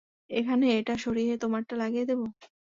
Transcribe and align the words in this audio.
এখানে 0.29 0.65
এটা 0.79 0.95
সরিয়ে 1.03 1.33
তোমারটা 1.43 1.73
লাগিয়ে 1.81 2.05
দিব? 2.09 2.21